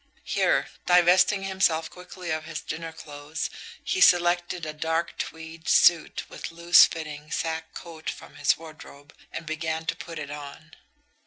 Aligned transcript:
Here, 0.23 0.67
divesting 0.87 1.43
himself 1.43 1.87
quickly 1.91 2.31
of 2.31 2.45
his 2.45 2.61
dinner 2.61 2.91
clothes, 2.91 3.51
he 3.83 4.01
selected 4.01 4.65
a 4.65 4.73
dark 4.73 5.15
tweed 5.19 5.69
suit 5.69 6.27
with 6.27 6.49
loose 6.51 6.87
fitting, 6.87 7.29
sack 7.29 7.75
coat 7.75 8.09
from 8.09 8.37
his 8.37 8.57
wardrobe, 8.57 9.13
and 9.31 9.45
began 9.45 9.85
to 9.85 9.95
put 9.95 10.17
it 10.17 10.31
on. 10.31 10.71